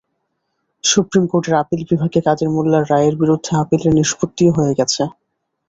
[0.83, 5.01] Supreme কোর্টের আপিল বিভাগে কাদের মোল্লার রায়ের বিরুদ্ধে আপিলের নিষ্পত্তিও হয়ে গেছে।